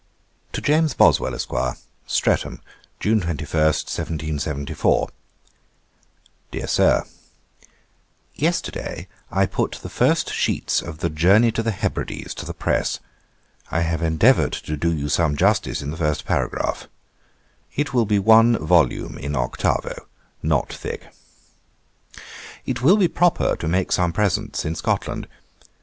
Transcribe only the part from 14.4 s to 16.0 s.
to do you some justice in the